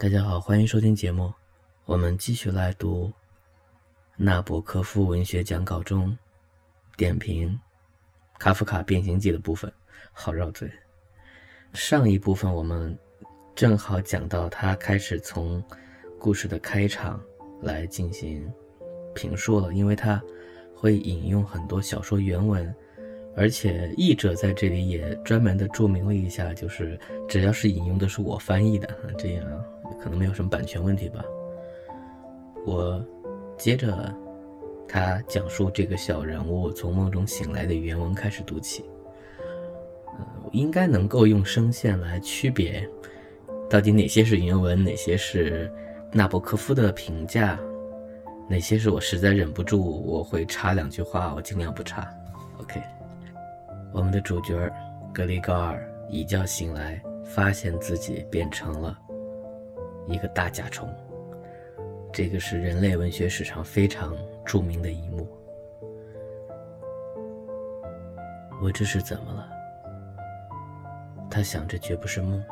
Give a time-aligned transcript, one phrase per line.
[0.00, 1.34] 大家好，欢迎收听节目。
[1.84, 3.12] 我们继续来读
[4.16, 6.16] 纳博科夫文学讲稿中
[6.96, 7.58] 点评
[8.38, 9.72] 卡夫卡《变形记》的部分，
[10.12, 10.70] 好绕嘴。
[11.72, 12.96] 上一部分我们
[13.56, 15.60] 正好讲到他开始从
[16.16, 17.20] 故事的开场
[17.60, 18.48] 来进行
[19.16, 20.22] 评述了，因为他
[20.76, 22.72] 会引用很多小说原文。
[23.36, 29.64] 而且译者在这里也专门的注明了一下，就是只要是引用的是我翻译的，这样
[30.00, 31.24] 可能没有什么版权问题吧。
[32.66, 33.04] 我
[33.56, 34.14] 接着
[34.86, 38.84] 他讲述这个小人物从梦中醒来的原文开始读起，
[40.18, 42.88] 呃，应该能够用声线来区别
[43.68, 45.70] 到底哪些是原文，哪些是
[46.12, 47.58] 纳博科夫的评价，
[48.48, 52.08] 哪些是我实在忍不住我会插两句话，我尽量不插。
[52.58, 52.80] OK。
[53.90, 54.70] 我们的主角
[55.14, 58.98] 格里高尔一觉醒来，发现自己变成了
[60.08, 60.88] 一个大甲虫。
[62.12, 65.28] 这个是人类文学史上非常著名的一幕。
[68.60, 69.48] 我这是怎么了？
[71.30, 72.42] 他想着，绝不是梦。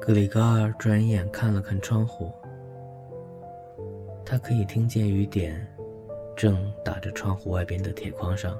[0.00, 2.30] 格里高尔转眼看了看窗户，
[4.24, 5.66] 他可以听见雨点
[6.36, 8.56] 正打着窗户外边的铁框上。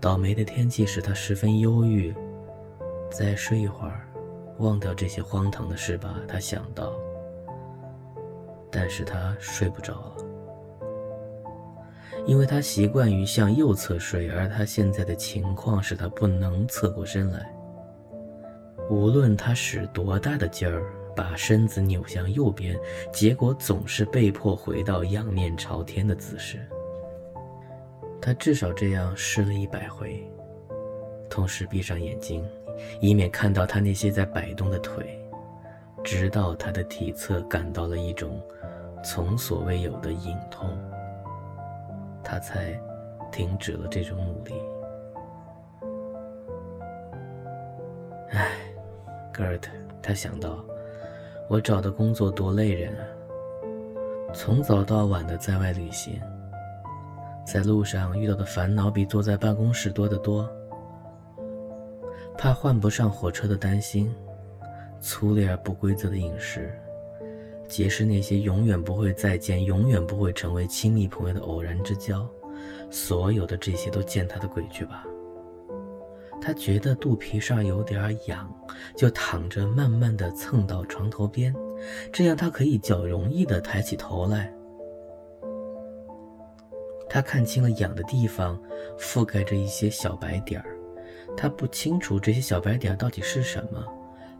[0.00, 2.14] 倒霉的天气使他十分忧郁。
[3.10, 4.06] 再睡一会儿，
[4.58, 6.16] 忘掉这些荒唐的事吧。
[6.28, 6.92] 他想到，
[8.70, 10.16] 但是他睡不着了，
[12.26, 17.50] 因为他习惯于向右侧睡，而他现在的情况使他不能侧过身来。
[18.90, 20.82] 无论他使多大的劲儿
[21.14, 22.78] 把身子扭向右边，
[23.12, 26.58] 结果总是被迫回到仰面朝天的姿势。
[28.20, 30.26] 他至少这样试了一百回，
[31.28, 32.44] 同时闭上眼睛，
[33.00, 35.18] 以免看到他那些在摆动的腿，
[36.02, 38.40] 直到他的体侧感到了一种
[39.04, 40.68] 从所未有的隐痛，
[42.22, 42.78] 他才
[43.30, 44.54] 停止了这种努力。
[48.30, 48.50] 唉，
[49.32, 49.70] 戈尔特，
[50.02, 50.64] 他想到，
[51.48, 53.04] 我找的工作多累人啊，
[54.32, 56.20] 从早到晚的在外旅行。
[57.46, 60.46] 在路上遇到的烦恼比坐在办公室多得多。
[62.38, 64.14] 怕换不上火车的担心，
[65.00, 66.72] 粗劣而不规则的饮食，
[67.66, 72.24] 结识那些永远不会再见、永远不会成为亲密朋友的偶然之交，
[72.90, 75.04] 所有的这些都见他的鬼去吧。
[76.40, 78.48] 他觉得肚皮上有点痒，
[78.96, 81.52] 就躺着慢慢的蹭到床头边，
[82.12, 84.54] 这样他可以较容易的抬起头来。
[87.10, 88.56] 他看清了痒的地方，
[88.96, 90.77] 覆盖着一些小白点儿。
[91.40, 93.80] 他不清楚这些小白点到底是什么，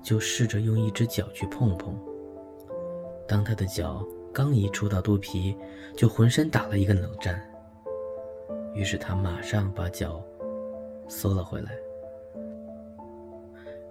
[0.03, 1.97] 就试着用一只脚去碰碰。
[3.29, 4.05] 当他的脚
[4.35, 5.57] 刚一触到肚皮，
[5.97, 7.41] 就浑身打了一个冷战。
[8.75, 10.21] 于是他马上把脚
[11.07, 11.71] 缩了回来。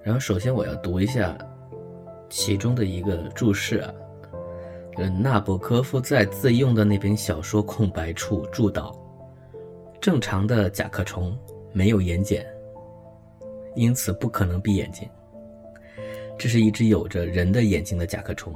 [0.03, 1.37] 然后，首先我要读一下
[2.29, 3.93] 其中的一个注释啊。
[5.21, 8.93] 纳博科夫在自用的那本小说空白处注到
[10.01, 11.37] ：“正常的甲壳虫
[11.71, 12.43] 没有眼睑，
[13.77, 15.07] 因此不可能闭眼睛。
[16.37, 18.53] 这是一只有着人的眼睛的甲壳虫。”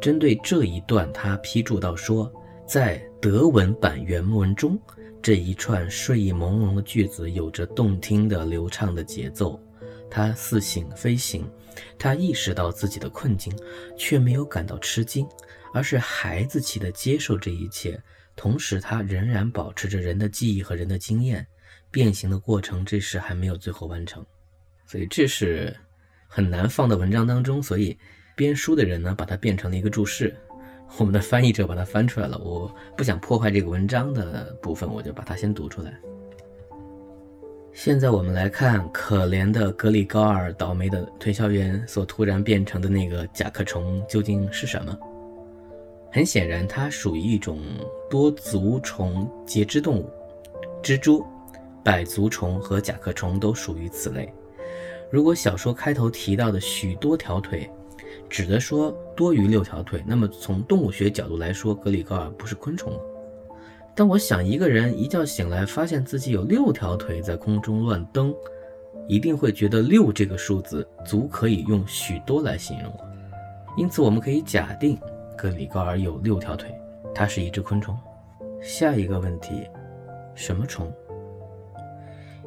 [0.00, 2.32] 针对这一段，他批注到说
[2.66, 4.78] ：“在德文版原文中，
[5.22, 9.60] 这一串睡意朦胧的句子有着动听的、流畅的节奏。”
[10.08, 11.44] 他似醒非醒，
[11.98, 13.52] 他意识到自己的困境，
[13.96, 15.26] 却没有感到吃惊，
[15.72, 18.00] 而是孩子气地接受这一切。
[18.36, 21.46] 同时，他仍然保持着人的记忆和人的经验。
[21.96, 24.22] 变形的过程这时还没有最后完成，
[24.84, 25.74] 所以这是
[26.28, 27.62] 很难放到文章当中。
[27.62, 27.96] 所以
[28.36, 30.36] 编书的人呢，把它变成了一个注释。
[30.98, 32.36] 我们的翻译者把它翻出来了。
[32.36, 35.98] 我不想破坏这个文章的部分，我就把它先读出来。
[37.72, 44.94] 现在我们来看可怜的格里高尔倒霉的推销员所突然变成的那个甲壳虫究竟是什么？
[46.12, 47.58] 很显然，它属于一种
[48.10, 50.10] 多足虫节肢动物，
[50.82, 51.24] 蜘蛛、
[51.86, 54.34] 百足虫和甲壳虫都属于此类。
[55.08, 57.70] 如果小说开头提到的许多条腿
[58.28, 62.98] 指的说多于六条腿，那么从动物学角度来说，格里高尔不是昆虫了。
[63.94, 68.34] 但我想，一个人一觉醒来，发现自己有六条腿在空中乱蹬，
[69.06, 72.98] 一定会觉得六这个数字足可以用许多来形容了。
[73.76, 74.98] 因此，我们可以假定
[75.38, 76.68] 格里高尔有六条腿，
[77.14, 77.96] 它是一只昆虫。
[78.60, 79.68] 下一个问题，
[80.34, 80.92] 什么虫？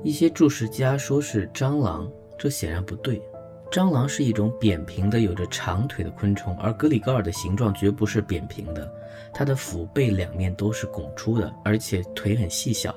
[0.02, 3.22] 一些注释家说是蟑螂，这显然不对。
[3.70, 8.92] 蟑螂是一种扁平的、有着长腿的昆虫，而格里高尔的形状绝不是扁平的，
[9.34, 12.96] 它的腹背两面都是拱出的，而且腿很细小。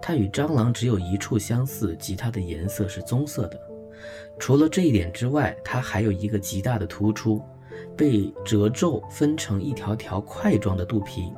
[0.00, 3.60] 它与蟑螂只有一处相似，即它的颜色是棕色的。
[4.38, 7.40] 除了这一点之外，它还有一个极大的突出，
[7.94, 11.30] 被褶皱分成一条条块状的肚皮。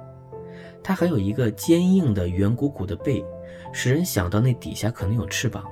[0.83, 3.25] 它还有一个坚硬的圆鼓鼓的背，
[3.73, 5.65] 使人想到那底下可能有翅膀。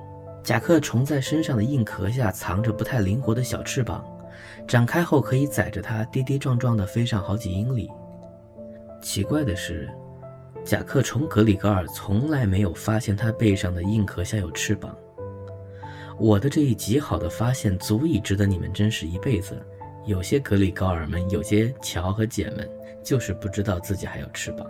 [0.43, 4.03] 甲壳虫在身上的硬壳下藏着不太灵活的小翅膀，
[4.67, 7.91] 展开后可以载着它跌跌撞撞地飞上好几英里。
[9.03, 9.89] 奇怪的是，
[10.65, 14.97] 甲壳虫格里高尔从来没有发现它背上的硬壳下有翅膀。
[16.19, 19.61] 我的这一极好的发现足以值得你们珍视一辈子。
[20.07, 22.69] 有些格里高尔们，有些乔和简们，
[23.05, 24.67] 就是不知道自己还有翅膀。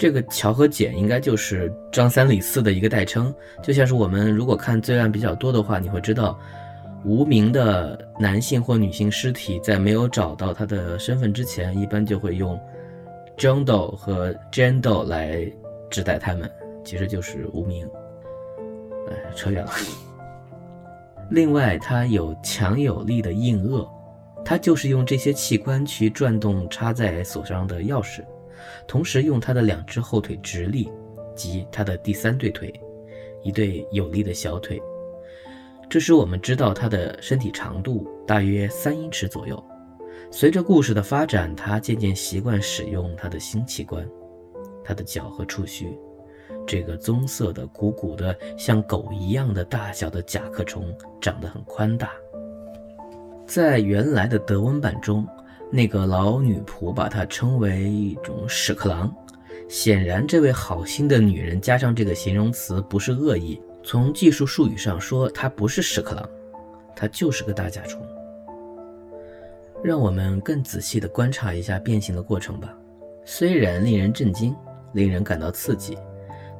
[0.00, 6.40] 这个乔和简应该就是张三李四的一个代称，就像是我们如果看罪案比较多的话，你会知道，
[7.04, 12.58] 无名的男性或女性尸体在没有找到他的身份之前，一般就会用
[13.36, 15.46] j o n d o 和 j a n d o 来
[15.90, 16.50] 指代他们，
[16.82, 17.86] 其实就是无名。
[19.10, 19.70] 哎，扯远了。
[21.28, 23.86] 另外，它有强有力的硬腭，
[24.46, 28.22] 它就是用这些器官去转动插在锁上的钥匙。
[28.86, 30.90] 同时用它的两只后腿直立，
[31.34, 32.72] 及它的第三对腿，
[33.42, 34.80] 一对有力的小腿。
[35.88, 39.62] 这使我们知道它的身体长度大约三英尺左右。
[40.30, 44.08] 随着故事的发展，它渐渐习惯使用它的新器官，
[44.84, 45.88] 它的脚和触须。
[46.66, 52.12] 这个棕色的、鼓鼓的、像狗一样的大小的甲壳虫长得很宽大。
[53.46, 55.26] 在原来的德文版中。
[55.70, 59.14] 那个老女仆把它称为一种屎壳郎，
[59.68, 63.60] 显然这位好心的女人加上这个形容词不是恶意。
[63.82, 66.28] 从技术术语上说，它不是屎壳郎，
[66.94, 68.02] 它就是个大甲虫。
[69.82, 72.76] 让我们更仔细地观察一下变形的过程吧。
[73.24, 74.54] 虽然令人震惊，
[74.92, 75.96] 令人感到刺激，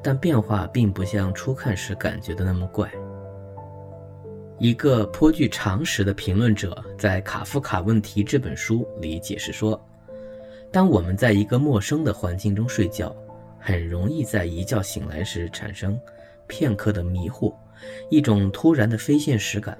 [0.01, 2.89] 但变化并不像初看时感觉的那么怪。
[4.61, 9.83] 一个颇具常识的评论者在《卡夫卡问题》这本书里解释说
[10.71, 13.11] ：“当我们在一个陌生的环境中睡觉，
[13.57, 15.99] 很容易在一觉醒来时产生
[16.45, 17.51] 片刻的迷惑，
[18.11, 19.75] 一种突然的非现实感。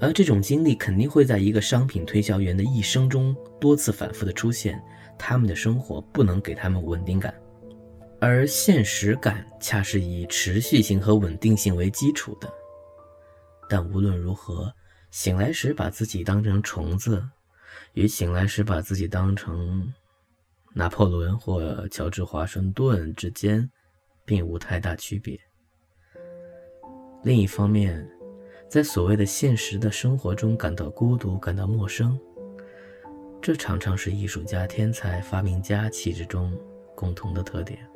[0.00, 4.82] 而这种经历肯定会在一个商品推销员的一生中多次反复的出现。
[5.18, 7.34] 他们的生活不能给他们稳定感，
[8.18, 12.50] 而现实感恰是以持续性和稳定性为基础的。”
[13.68, 14.72] 但无论如何，
[15.10, 17.26] 醒来时把自己当成虫子，
[17.94, 19.92] 与醒来时把自己当成
[20.72, 23.70] 拿破仑或乔治华盛顿之间，
[24.24, 25.38] 并无太大区别。
[27.22, 28.08] 另一方面，
[28.68, 32.18] 在所谓的现实的生活中感到孤独、感到陌生，
[33.40, 36.56] 这常常是艺术家、天才、发明家气质中
[36.94, 37.88] 共同的特点。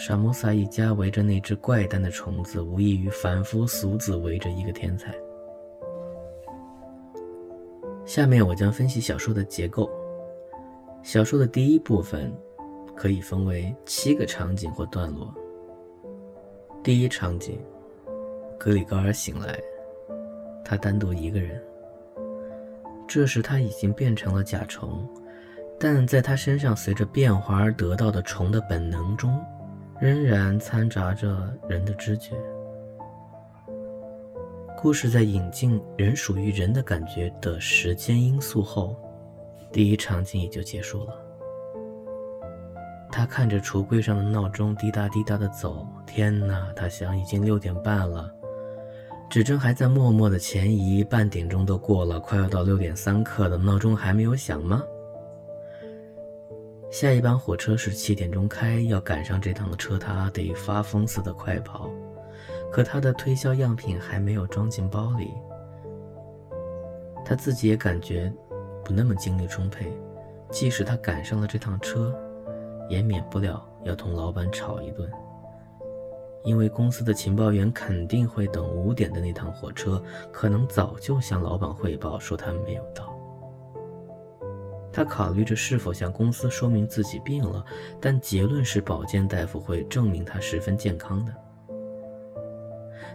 [0.00, 5.14] 沙摩萨一家围着那只怪诞的虫子，无异于凡夫俗子围着一个天才。
[8.06, 9.90] 下面我将分析小说的结构。
[11.02, 12.32] 小说的第一部分
[12.96, 15.34] 可以分为七个场景或段落。
[16.82, 17.60] 第一场景，
[18.58, 19.54] 格里高尔醒来，
[20.64, 21.62] 他单独一个人。
[23.06, 25.06] 这时他已经变成了甲虫，
[25.78, 29.38] 但在他身上随着变化而得到的虫的本能中。
[30.00, 32.34] 仍然掺杂着人的知觉。
[34.80, 38.96] 故事在引进人属于人的感觉的时间因素后，
[39.70, 41.12] 第一场景也就结束了。
[43.12, 46.72] 他看着橱柜上的闹钟滴答滴答的走，天哪！
[46.74, 48.32] 他想，已经六点半了，
[49.28, 54.82] 指针还在默默的前移，半点钟都过了，快要到六点三刻了，闹钟还没有响吗？
[56.90, 61.88] 下一班火车是七点钟开，要赶上这趟的车，他得发疯似的快跑。
[62.72, 65.32] 可他的推销样品还没有装进包里，
[67.24, 68.32] 他自己也感觉
[68.84, 69.92] 不那么精力充沛。
[70.50, 72.12] 即使他赶上了这趟车，
[72.88, 75.08] 也免不了要同老板吵一顿，
[76.42, 83.09] 因为公司的情报员肯定会等五点的那趟火车，可能早就向老板汇报说他没有到。
[84.92, 87.64] 他考虑着是否向公司说明自己病了，
[88.00, 91.32] 但结论是保健大夫会证明他十分健康的。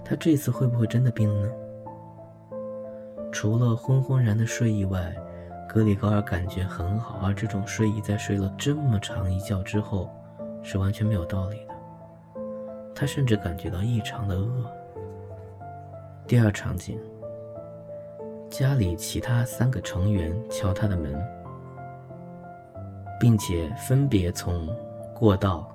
[0.03, 1.51] 他这次会不会真的病了呢？
[3.31, 5.13] 除了昏昏然的睡意外，
[5.67, 10.09] 格里高尔感觉很好，而这种睡意在睡了这么长一觉之后
[10.63, 11.75] 是完全没有道理的。
[12.93, 14.71] 他甚至感觉到异常的饿。
[16.25, 16.97] 第二场景，
[18.49, 21.13] 家里其他三个成员敲他的门，
[23.19, 24.67] 并且分别从
[25.13, 25.69] 过道、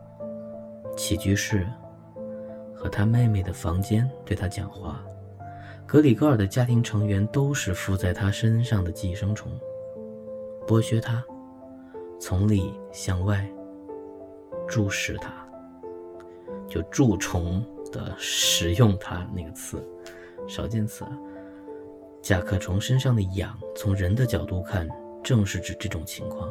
[0.96, 1.66] 起居室
[2.74, 5.04] 和他妹妹的房间对他讲话。
[5.86, 9.50] 格里高尔的家庭成员都是附在他身上的寄生虫，
[10.66, 11.24] 剥削他，
[12.20, 13.44] 从里向外
[14.68, 15.32] 注视他，
[16.68, 19.84] 就蛀虫的使用它那个词，
[20.46, 21.04] 少见词。
[22.22, 24.88] 甲壳虫身上的痒，从人的角度看，
[25.24, 26.48] 正是指这种情况。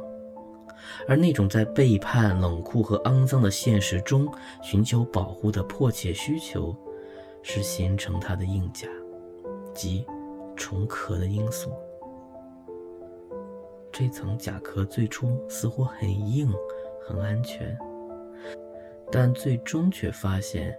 [1.07, 4.27] 而那种在背叛、冷酷和肮脏的现实中
[4.61, 6.75] 寻求保护的迫切需求，
[7.41, 8.87] 是形成它的硬甲。
[9.71, 10.05] 及
[10.57, 11.71] 虫壳的因素。
[13.91, 16.51] 这层甲壳最初似乎很硬、
[17.01, 17.77] 很安全，
[19.09, 20.77] 但最终却发现，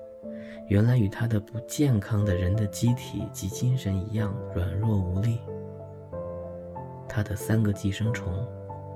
[0.69, 5.39] 原来与它的不健康的人的机体及精神一样软弱无力。
[7.09, 8.47] 它的三个寄生虫，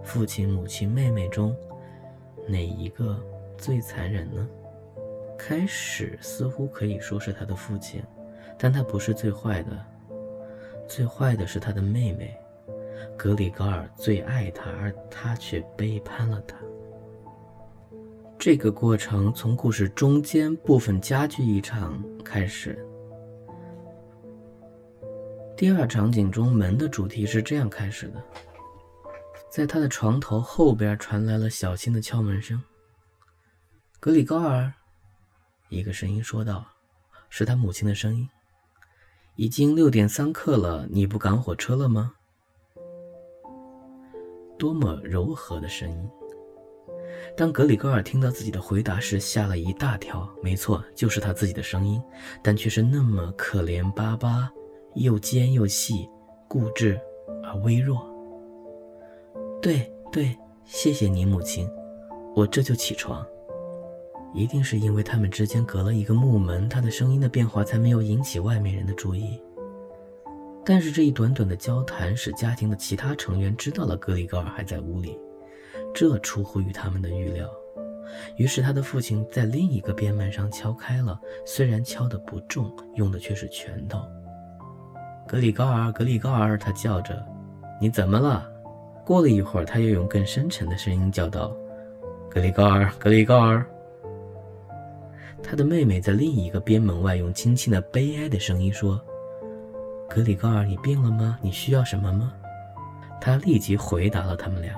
[0.04, 1.56] 父亲、母亲、妹妹中，
[2.46, 3.18] 哪一个
[3.56, 4.46] 最残忍呢？
[5.36, 8.02] 开始似乎可以说是他的父亲，
[8.58, 9.70] 但他不是最坏的。
[10.86, 12.36] 最坏的是他的妹妹，
[13.16, 16.56] 格里高尔最爱他，而他却背叛了他。
[18.38, 22.78] 这个过程从故事中间部分加剧一场开始。
[25.56, 28.22] 第二场景中门的主题是这样开始的：
[29.54, 32.60] 在他的床头后边传来了小心的敲门声。
[34.00, 34.72] 格里高尔，
[35.68, 36.66] 一个声音说道，
[37.30, 38.28] 是他母亲的声音。
[39.36, 42.12] 已经六点三刻了，你不赶火车了吗？
[44.58, 46.10] 多么柔和的声音！
[47.36, 50.28] 当格里高尔听到自己的回答时，吓了一大跳。
[50.42, 52.02] 没错，就是他自己的声音，
[52.42, 54.50] 但却是那么可怜巴巴，
[54.96, 56.10] 又尖又细，
[56.48, 57.00] 固执
[57.44, 58.12] 而微弱。
[59.64, 61.66] 对对，谢谢你，母亲，
[62.36, 63.26] 我这就起床。
[64.34, 69.40] 一定是因为他们之间隔了一个木门，他的声音的变化才没有引起外面人的注意。
[70.66, 75.18] 但是这一短短的交谈使家庭的其他成员知道了格里高尔还在屋里，
[75.94, 77.48] 这出乎于他们的预料。
[78.36, 83.98] 于是他的父亲在另一个边门上敲开了，虽然敲得不重，用的却是拳头。
[85.26, 87.26] 格里高尔，格里高尔，他叫着
[87.80, 88.46] ：“你怎么了？”
[89.04, 91.54] 过了一会儿，他又用更深沉的声音叫道
[92.30, 93.64] ：“格里高尔，格里高尔。”
[95.42, 98.98] 他的妹妹在另一个边门外用轻轻的悲哀的声音说
[100.08, 101.38] ：“格里高尔，你病了吗？
[101.42, 102.32] 你需要什么吗？”
[103.20, 104.74] 他立即回答了他们俩，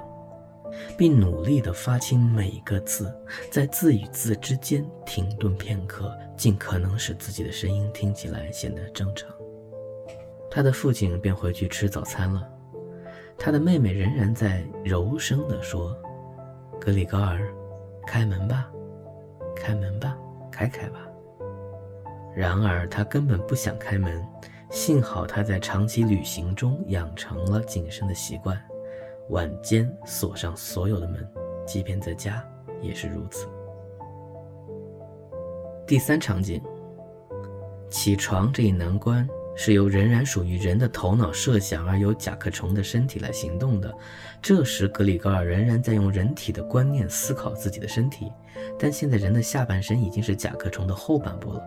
[0.99, 3.15] 并努力地发清每个字，
[3.51, 9.29] 在字与字之间停顿片刻，尽可能使自己的声音听起来显得正常。
[10.51, 12.56] 他的父亲便回去吃早餐了。
[13.39, 15.97] 他的妹妹仍然在柔声地说
[16.81, 17.53] ：“格里高尔，
[18.07, 18.71] 开门吧，
[19.55, 20.17] 开门吧。”
[20.51, 21.07] 开开吧。
[22.35, 24.27] 然而他根本不想开门，
[24.71, 28.59] 幸好他在长期旅行中养成了谨慎的习惯，
[29.29, 31.29] 晚间锁上所有的门，
[31.67, 32.43] 即便在家
[32.81, 33.47] 也是如此。
[35.87, 36.59] 第三场景，
[37.91, 39.29] 起床这一难关。
[39.57, 43.93] 是由仍然属于人的头脑设想而由甲壳虫的身体来行动的。
[44.43, 48.31] 这时，格里高尔仍然在用人体的观念思考自己的身体，
[48.79, 51.63] 但现在人的下半身已经是甲壳虫的后半部了，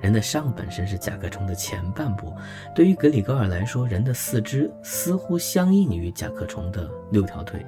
[0.00, 2.32] 人的上半身是甲壳虫的前半部。
[2.74, 7.64] 对于格里高尔来说，人的四肢似乎相应于甲壳虫的六条腿。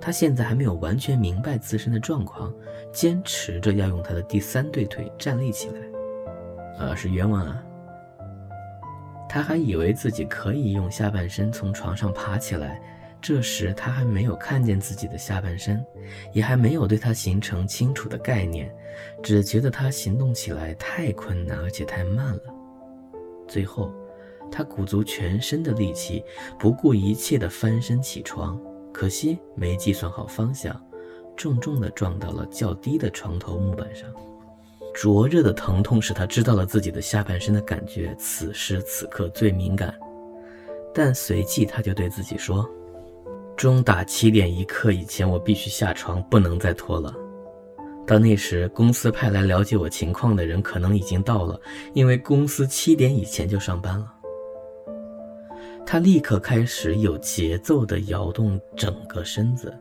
[0.00, 2.52] 他现在还没有完全明白自身的状况，
[2.92, 5.74] 坚持着要用他的第三对腿站立起来。
[6.78, 7.62] 呃，是冤枉啊！
[9.28, 12.80] 他还以为自己可以用下半身从床上爬起来，
[13.20, 15.84] 这时他还没有看见自己的下半身，
[16.32, 18.72] 也还没有对他形成清楚的概念，
[19.22, 22.42] 只觉得他行动起来太困难而且太慢了。
[23.48, 23.92] 最后，
[24.50, 26.22] 他鼓足全身的力气，
[26.58, 28.60] 不顾一切地翻身起床，
[28.92, 30.80] 可惜没计算好方向，
[31.36, 34.08] 重重地撞到了较低的床头木板上。
[34.96, 39.94] 灼热的疼痛使他知道了自己的下半身的感觉，此时此刻最敏感。
[40.94, 42.66] 但随即他就对自己说
[43.58, 47.14] ：“钟打七点一刻以前，我必须下床，不能再拖了。
[48.06, 51.60] 到那时，公司派来了解我情况的人可能已经到了，
[51.92, 54.10] 因为公司七点以前就上班了。”
[55.84, 59.78] 他立刻开始有节奏地摇动整个身子，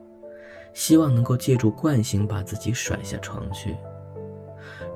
[0.73, 3.73] 希望能够借助惯性把自己甩下床去。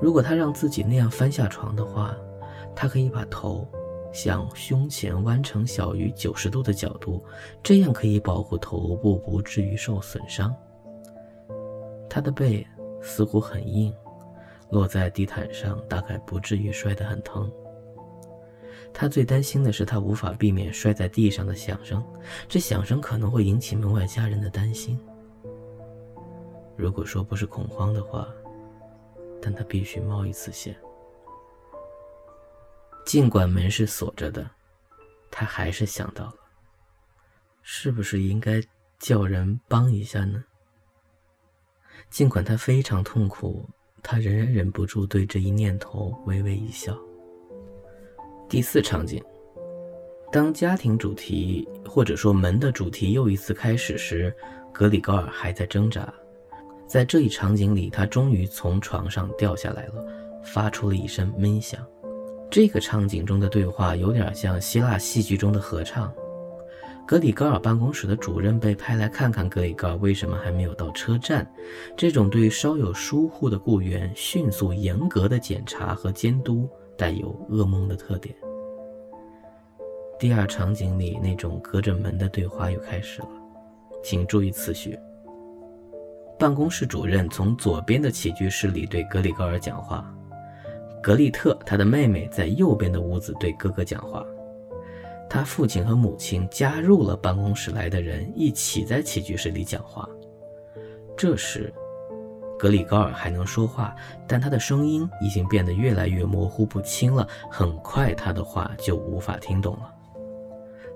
[0.02, 2.16] 如果他让自己那样翻下床的话，
[2.76, 3.68] 他可以把头
[4.14, 7.24] 向胸前弯成小于九十度的角度，
[7.62, 10.56] 这样可以保护头部不至于受损伤。
[12.10, 12.66] 他的背
[13.02, 13.94] 似乎很硬，
[14.72, 17.52] 落在地毯上大概不至于摔得很疼。
[18.92, 22.04] 他最担心的是他无法避免摔在地上的响声，
[22.48, 25.00] 这响声可能会引起门外家人的担心。
[26.76, 28.28] 如果说不是恐慌的话，
[29.42, 30.76] 但他必须冒一次险。
[33.06, 34.50] 尽管门是锁着的，
[35.32, 36.36] 他还是想到了，
[37.62, 38.62] 是不是应该
[39.00, 40.44] 叫人帮一下呢？
[42.10, 43.68] 尽管他非常痛苦，
[44.04, 46.98] 他仍然忍不住对这一念头微微一笑。
[48.48, 49.24] 第四场景，
[50.32, 54.36] 当家庭主题或者说门的主题又一次开始时，
[54.72, 56.12] 格里高尔还在挣扎。
[56.90, 60.04] 在这一场景里，他终于从床上掉下来了，
[60.42, 61.80] 发出了一声闷响。
[62.50, 66.12] 这个场景中的对话有点像希腊戏剧中的合唱。
[67.06, 71.48] 格里高尔办公室的主任被派来看看格里高尔为什么还没有到车站。
[71.96, 76.68] 这种对稍有疏忽的雇员迅速严格的检查和监督，
[76.98, 78.36] 带有噩梦的特点。
[80.20, 83.30] 第二场景里那种隔着门的对话又开始了，
[84.04, 84.98] 请注意次序。
[86.40, 90.10] 办公室主任从左边的起居室里对格里高尔讲话，
[91.04, 94.26] 格丽特他的妹妹在右边的屋子对哥哥讲话。
[95.30, 100.08] 他父亲和母亲加入了办公室来的人，一起在起居室里讲话。
[101.18, 101.74] 这时，
[102.58, 103.94] 格里高尔还能说话，
[104.26, 107.28] 但他的声音已经变得越来越模糊不清了。
[107.52, 109.94] 很快，他的话就无法听懂了。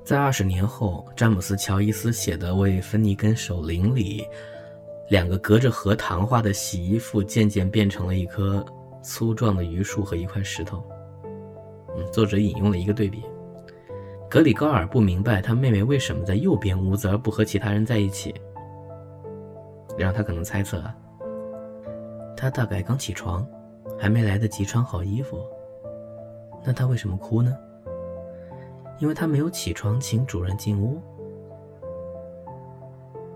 [0.05, 4.25] 在二十年后，詹姆斯·乔伊斯写的《为芬尼根守灵》里，
[5.13, 8.65] 两个隔着河谈话的洗衣服渐渐变成了一棵
[9.03, 10.83] 粗壮的榆树和一块石头。
[11.95, 13.23] 嗯，作者引用了一个对比。
[14.27, 18.33] 格里高尔不明白他妹妹为什么在右边屋子而不和其他人在一起，
[19.99, 20.95] 让他可能猜测啊，
[22.35, 23.47] 他大概刚起床，
[23.99, 25.37] 还没来得及穿好衣服。
[26.65, 27.55] 那他为什么哭呢？
[28.97, 30.99] 因为他没有起床请主人进屋，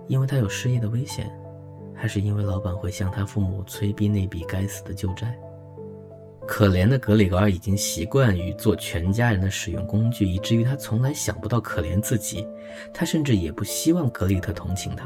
[0.07, 1.31] 因为他有失业的危险，
[1.97, 5.37] 还是因为老板会向他父母催逼那笔该死的旧债？
[6.47, 12.47] 可怜的格里高尔已经习惯于做全家人的使用工具，以至于他从来想不到可怜自己。
[12.93, 15.05] 他甚至也不希望格里特同情他。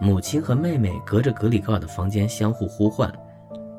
[0.00, 3.12] 母亲和妹妹隔着格里高尔的房间相互呼唤，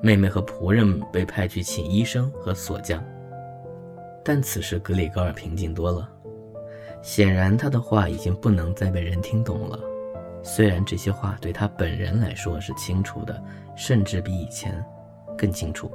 [0.04, 3.04] 妹妹和仆人被派去请医生和锁匠。
[4.24, 6.08] 但此时格里高尔平静多了，
[7.02, 9.80] 显然他的话已经不能再被人听懂了。
[10.43, 13.43] 虽然这些话对他本人来说是清楚的，
[13.75, 14.84] 甚至比以前
[15.38, 15.91] 更清楚。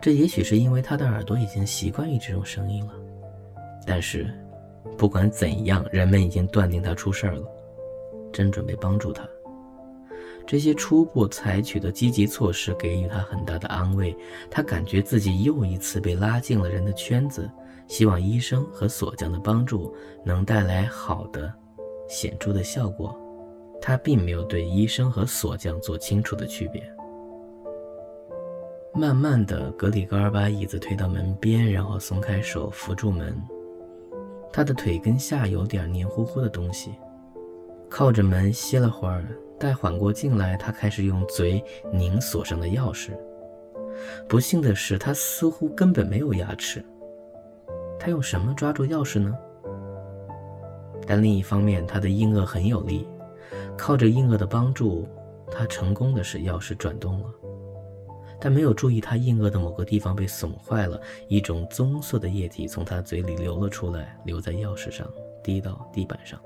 [0.00, 2.94] 这也许是因为他的耳朵已经习惯于这种声音了，
[3.86, 4.32] 但是，
[4.96, 7.42] 不管怎样，人们已经断定他出事儿了，
[8.32, 9.28] 正准备帮助他。
[10.46, 14.16] 这些初步采取的积极措施给予他很大的安慰，
[14.50, 17.48] 他感觉自己又一次被拉进了人的圈子。
[17.86, 19.92] 希望医生和锁匠的帮助
[20.24, 21.52] 能带来好的、
[22.08, 23.19] 显著的效果。
[23.80, 26.82] 他并没有对医生和锁匠做清楚的区别。
[28.92, 33.40] 慢慢的，格里高尔把椅子推到门边，然后松开手扶住门。
[34.52, 36.90] 他的腿根下有点黏糊糊的东西，
[37.88, 39.24] 靠着门歇了会儿。
[39.58, 41.62] 待缓过劲来，他开始用嘴
[41.92, 43.10] 拧锁上的钥匙。
[44.26, 46.84] 不幸的是，他似乎根本没有牙齿。
[47.98, 49.36] 他用什么抓住钥匙呢？
[51.06, 53.06] 但另一方面，他的硬腭很有力，
[53.80, 55.08] 靠着硬腭的帮助，
[55.50, 57.34] 他成功的使钥匙转动了。
[58.38, 65.10] 但没有注意，他硬腭的某个地方被损坏了，一种棕色的液体从他嘴里流了出来，流在钥匙上，
[65.42, 66.38] 滴到地板上。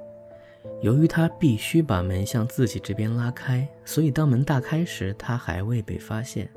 [0.81, 6.49] 由于他必须把门向自己这边拉开，所以当门大开时，他还未被发现。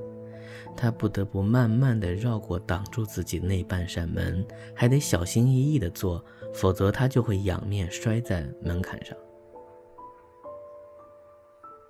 [0.76, 9.18] 他不得不慢慢地绕过挡住自己那半扇门，还得小心翼翼地做，否则他就会仰面摔在门槛上。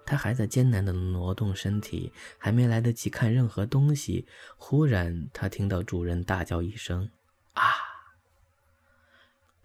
[0.07, 7.09] 他还在艰难地挪动身体，还没来得及看任何东西，忽然他听到主人大叫一声
[7.53, 7.61] ：“啊！”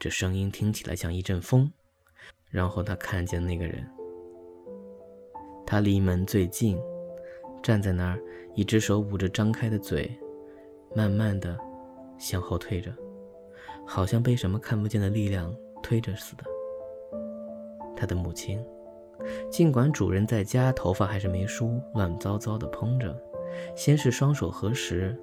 [0.00, 1.72] 这声音听起来像一阵风。
[2.50, 3.88] 然后他看见那个人，
[5.64, 6.76] 他离门最近，
[7.62, 8.20] 站在那儿，
[8.57, 10.11] 一只手捂着张开的嘴，
[10.94, 11.57] 慢慢的
[12.18, 12.92] 向后退着，
[13.87, 16.44] 好像被什么看不见的力量推着似的。
[17.96, 18.61] 他的母亲。
[19.50, 23.16] 尽管主人在家，头发还是没梳，乱糟糟的蓬着。
[23.76, 25.14] 先是双手合十，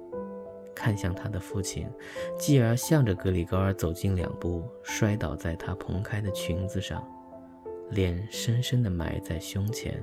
[0.74, 1.88] 看向他的父亲，
[2.38, 7.06] 继而向着格里高尔走近两步，摔倒在他蓬开的裙子上，
[7.90, 10.00] 脸深深地埋在胸前。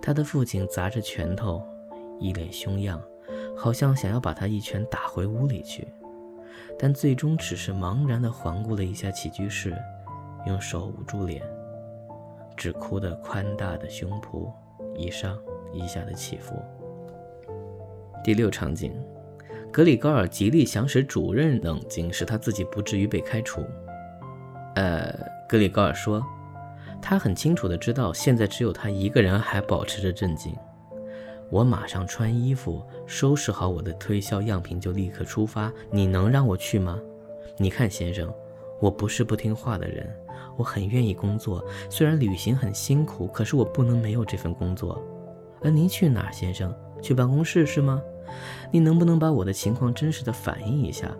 [0.00, 1.62] 他的父亲砸着拳头，
[2.18, 3.00] 一脸凶样，
[3.56, 5.86] 好像想要把他一拳打回屋里去，
[6.78, 9.76] 但最终只是茫然地环顾了一下起居室，
[10.46, 11.42] 用手捂住脸，
[12.62, 14.48] 只哭得宽大的胸脯
[14.94, 15.36] 一上
[15.72, 16.54] 一下的起伏。
[18.22, 18.94] 第六场景，
[19.72, 23.64] 格里高尔极力想使主任冷静，使他自己不至于被开除。
[24.76, 25.12] 呃，
[25.48, 26.24] 格里高尔说，
[27.00, 30.54] 他很清楚的知道，现在只有他一个人还保持着镇静。
[31.50, 35.72] 我马上穿衣服，收拾好我的推销样品，就立刻出发。
[35.90, 36.96] 你能让我去吗？
[37.56, 38.32] 你看，先生，
[38.80, 40.08] 我不是不听话的人，
[40.56, 45.02] 我很愿意工作，虽然旅行很辛苦，可是我不能没有这份工作。
[45.62, 46.74] 而您去哪儿，先生？
[47.00, 48.02] 去办公室是吗？
[48.70, 51.10] 你能不能把我的情况真实的反映一下？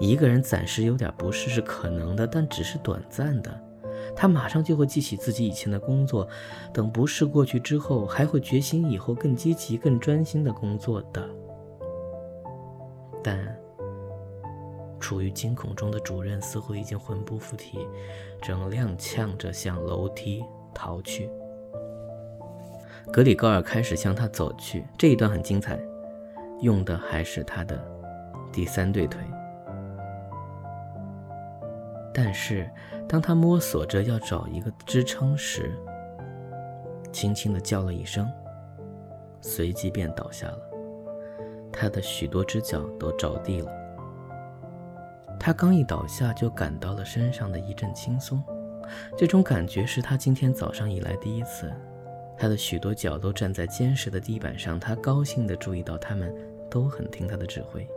[0.00, 3.60] 一个人暂时有点不适是可能的，但只是短暂的。
[4.14, 6.26] 他马上就会记起自己以前的工作，
[6.72, 11.28] 等不适过去之后，还会决心以后更积极、更专心的工作的。
[13.22, 13.57] 但
[14.98, 17.78] 处于惊恐中的主任似乎已经魂不附体，
[18.42, 21.30] 正踉跄着向楼梯逃去。
[23.12, 25.78] 格里高尔开始向他走去，这一段很精彩。
[26.60, 27.80] 用的还是他的
[28.52, 29.22] 第三对腿，
[32.12, 32.68] 但是
[33.08, 35.72] 当他摸索着要找一个支撑时，
[37.12, 38.28] 轻轻地叫了一声，
[39.40, 40.58] 随即便倒下了。
[41.72, 43.70] 他的许多只脚都着地了。
[45.38, 48.42] 他刚一倒下，就感到了身上的一阵轻松，
[49.16, 51.72] 这种感觉是他今天早上以来第一次。
[52.36, 56.32] 他的许多脚都站在坚实的地板上，他高兴地注意到他们
[56.70, 57.88] 都很听他的指挥，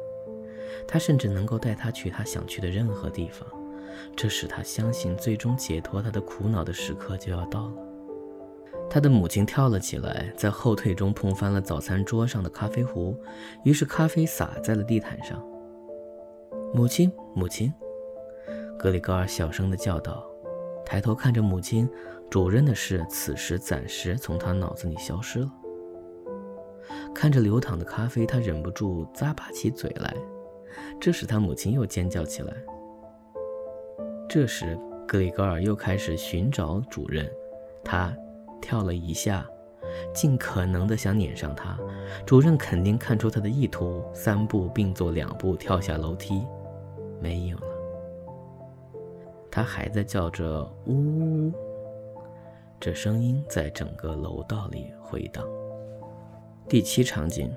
[0.87, 3.47] 他甚至能够带他去他想去的任何地方，
[4.15, 7.73] 这使他相信最终解脱他的苦恼的时刻就要到了。
[8.89, 13.15] 他的母亲跳了起来，在后退中碰翻了早餐桌上的咖啡壶，
[13.63, 15.41] 于是咖啡洒在了地毯上。
[16.73, 17.73] 母亲，母亲，
[18.79, 20.25] 格里高尔小声地叫道，
[20.85, 21.89] 抬头看着母亲。
[22.29, 25.51] 主任的事，此时暂时从他脑子里消失了。
[27.13, 30.15] 看着流淌的咖啡，他忍不住咂巴起嘴来。
[30.97, 32.53] 这时，他母亲又尖叫起来。
[34.29, 37.29] 这时，格里高尔又开始寻找主任。
[37.83, 38.15] 他
[38.61, 39.45] 跳了一下，
[40.13, 41.77] 尽可能的想撵上他。
[42.25, 46.47] 主任肯定看出他的意图，三步并作两步跳下楼梯，
[47.21, 47.63] 没影了。
[49.49, 51.51] 他还在叫着“呜呜”。
[52.79, 55.45] 这声音在整个楼道里回荡。
[56.67, 57.53] 第七场景，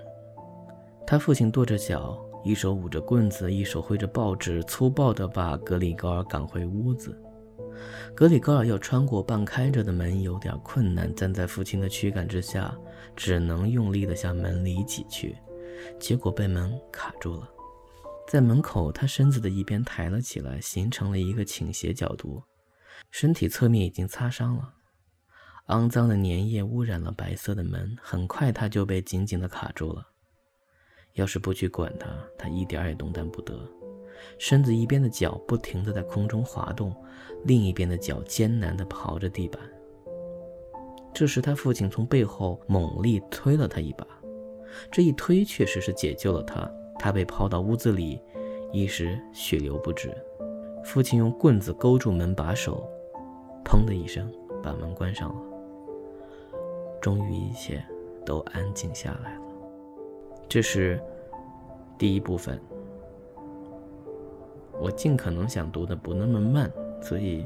[1.07, 7.19] 他父亲跺着脚，一手捂着棍子，一手挥着报纸，粗暴地把格里高尔赶回屋子。
[8.15, 12.77] 格里高尔要穿过半开着的门有点困难，站在父亲的驱赶之下，
[13.17, 15.37] 只能用力地向门里挤去，
[15.99, 17.49] 结果被门卡住了。
[18.27, 22.43] 在门口，他身子的一边抬了起来，形成了一个倾斜角度，
[23.11, 24.75] 身体侧面已经擦伤了。
[25.69, 30.07] 肮脏的粘液污染了白色的门，很快他就被紧紧地卡住了。
[31.15, 33.59] 要是不去管它，他一点也动弹不得。
[34.39, 36.95] 身子一边的脚不停地在空中滑动，
[37.45, 39.61] 另一边的脚艰难地刨着地板。
[41.13, 44.07] 这时，他父亲从背后猛力推了他一把，
[44.91, 46.69] 这一推确实是解救了他。
[47.05, 48.19] 他被抛到屋子里，
[48.73, 50.11] 一时血流不止。
[50.83, 52.83] 父亲用棍子勾住门把手，
[53.63, 55.37] 砰的一声把门关上了。
[57.03, 57.85] 终于，一切
[58.25, 59.43] 都安静下来了。
[60.49, 60.99] 这是
[61.99, 62.59] 第一部分。
[64.81, 67.45] 我尽可能想读的不那么慢，所以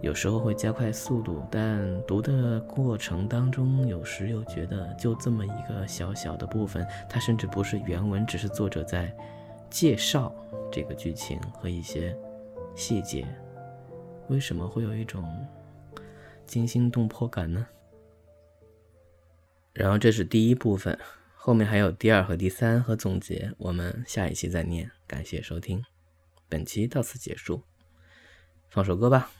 [0.00, 1.42] 有时候会加快速度。
[1.50, 9.14] 但读的过程当中，有时又觉得就这么一个小小的部分，它甚至不是原文，只是作者在
[9.70, 10.34] 介绍
[10.70, 12.16] 这个剧情和一些
[12.74, 13.26] 细节。
[14.28, 15.24] 为什么会有一种
[16.46, 17.66] 惊心动魄感呢？
[19.72, 20.98] 然后这是第一部分，
[21.34, 24.90] 后面还有第二和第三和总结，我们下一期再念。
[25.06, 25.82] 感谢收听，
[26.48, 27.62] 本期到此结束，
[28.68, 29.30] 放首歌吧。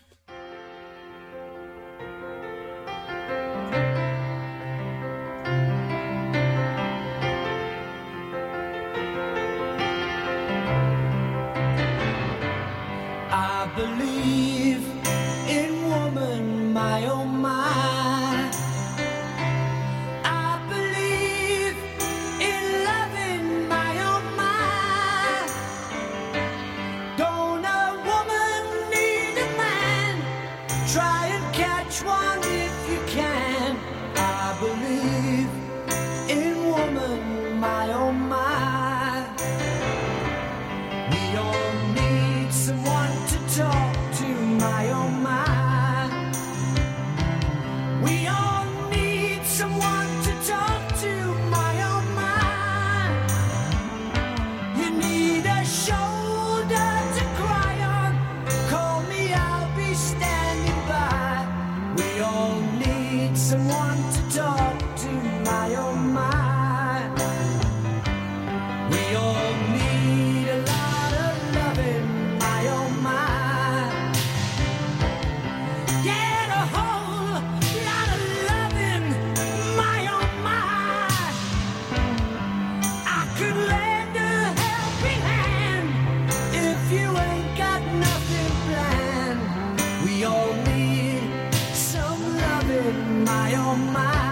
[93.49, 94.28] my oh my